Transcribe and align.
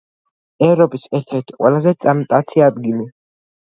ევროპის 0.67 1.05
ერთ-ერთი 1.19 1.59
ყველაზე 1.61 1.97
წარმტაცი 2.07 2.69
ადგილი. 2.73 3.13